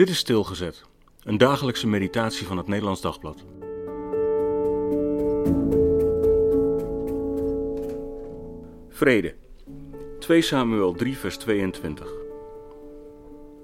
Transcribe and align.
Dit 0.00 0.08
is 0.08 0.18
Stilgezet, 0.18 0.84
een 1.22 1.38
dagelijkse 1.38 1.86
meditatie 1.86 2.46
van 2.46 2.56
het 2.56 2.66
Nederlands 2.66 3.00
Dagblad. 3.00 3.44
Vrede. 8.88 9.34
2 10.18 10.42
Samuel 10.42 10.92
3 10.92 11.16
vers 11.16 11.36
22. 11.36 12.12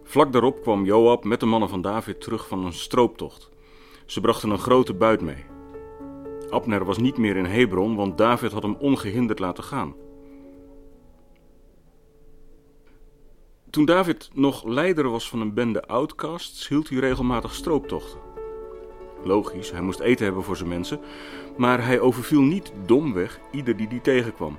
Vlak 0.02 0.32
daarop 0.32 0.62
kwam 0.62 0.84
Joab 0.84 1.24
met 1.24 1.40
de 1.40 1.46
mannen 1.46 1.68
van 1.68 1.82
David 1.82 2.20
terug 2.20 2.48
van 2.48 2.64
een 2.64 2.72
strooptocht. 2.72 3.50
Ze 4.06 4.20
brachten 4.20 4.50
een 4.50 4.58
grote 4.58 4.94
buit 4.94 5.20
mee. 5.20 5.44
Abner 6.50 6.84
was 6.84 6.98
niet 6.98 7.18
meer 7.18 7.36
in 7.36 7.44
Hebron, 7.44 7.94
want 7.94 8.18
David 8.18 8.52
had 8.52 8.62
hem 8.62 8.76
ongehinderd 8.78 9.38
laten 9.38 9.64
gaan. 9.64 9.94
Toen 13.76 13.84
David 13.84 14.30
nog 14.32 14.64
leider 14.64 15.10
was 15.10 15.28
van 15.28 15.40
een 15.40 15.54
bende 15.54 15.86
outcasts, 15.86 16.68
hield 16.68 16.88
hij 16.88 16.98
regelmatig 16.98 17.54
strooptochten. 17.54 18.18
Logisch, 19.24 19.70
hij 19.70 19.80
moest 19.80 20.00
eten 20.00 20.24
hebben 20.24 20.42
voor 20.42 20.56
zijn 20.56 20.68
mensen, 20.68 21.00
maar 21.56 21.84
hij 21.84 22.00
overviel 22.00 22.40
niet 22.40 22.72
domweg 22.86 23.40
ieder 23.50 23.76
die 23.76 23.88
die 23.88 24.00
tegenkwam. 24.00 24.58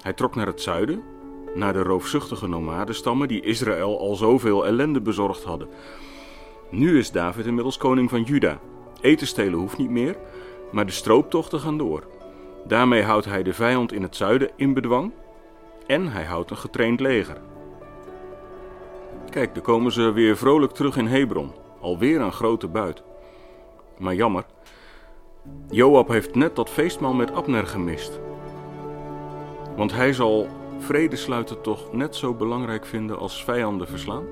Hij 0.00 0.12
trok 0.12 0.34
naar 0.34 0.46
het 0.46 0.60
zuiden, 0.60 1.02
naar 1.54 1.72
de 1.72 1.82
roofzuchtige 1.82 2.48
nomadenstammen 2.48 3.28
die 3.28 3.40
Israël 3.40 3.98
al 3.98 4.14
zoveel 4.14 4.66
ellende 4.66 5.00
bezorgd 5.00 5.44
hadden. 5.44 5.68
Nu 6.70 6.98
is 6.98 7.10
David 7.10 7.46
inmiddels 7.46 7.76
koning 7.76 8.10
van 8.10 8.22
Juda. 8.22 8.60
Eten 9.00 9.26
stelen 9.26 9.58
hoeft 9.58 9.78
niet 9.78 9.90
meer, 9.90 10.16
maar 10.72 10.86
de 10.86 10.92
strooptochten 10.92 11.60
gaan 11.60 11.78
door. 11.78 12.06
Daarmee 12.66 13.02
houdt 13.02 13.26
hij 13.26 13.42
de 13.42 13.54
vijand 13.54 13.92
in 13.92 14.02
het 14.02 14.16
zuiden 14.16 14.50
in 14.56 14.74
bedwang 14.74 15.12
en 15.86 16.08
hij 16.08 16.24
houdt 16.24 16.50
een 16.50 16.56
getraind 16.56 17.00
leger. 17.00 17.40
Kijk, 19.36 19.54
dan 19.54 19.62
komen 19.62 19.92
ze 19.92 20.12
weer 20.12 20.36
vrolijk 20.36 20.72
terug 20.72 20.96
in 20.96 21.06
Hebron. 21.06 21.52
Alweer 21.80 22.20
een 22.20 22.32
grote 22.32 22.68
buit. 22.68 23.02
Maar 23.98 24.14
jammer, 24.14 24.44
Joab 25.70 26.08
heeft 26.08 26.34
net 26.34 26.56
dat 26.56 26.70
feestmaal 26.70 27.12
met 27.14 27.32
Abner 27.32 27.66
gemist. 27.66 28.20
Want 29.76 29.92
hij 29.92 30.12
zal 30.12 30.48
vrede 30.78 31.16
sluiten 31.16 31.60
toch 31.60 31.92
net 31.92 32.16
zo 32.16 32.34
belangrijk 32.34 32.86
vinden 32.86 33.18
als 33.18 33.44
vijanden 33.44 33.88
verslaan? 33.88 34.24